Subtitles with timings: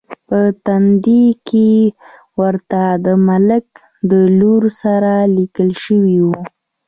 [0.27, 1.71] په تندي کې
[2.39, 3.67] ورته د ملک
[4.09, 6.27] د لور سره لیکل شوي و.